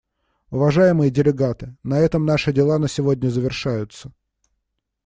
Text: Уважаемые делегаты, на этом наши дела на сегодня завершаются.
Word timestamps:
Уважаемые 0.49 1.11
делегаты, 1.11 1.75
на 1.83 1.99
этом 1.99 2.25
наши 2.25 2.51
дела 2.51 2.79
на 2.79 2.87
сегодня 2.87 3.29
завершаются. 3.29 4.11